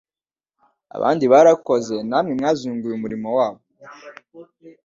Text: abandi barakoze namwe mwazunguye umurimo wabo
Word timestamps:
abandi 0.95 1.25
barakoze 1.33 1.95
namwe 2.09 2.31
mwazunguye 2.39 2.93
umurimo 2.95 3.27
wabo 3.37 3.61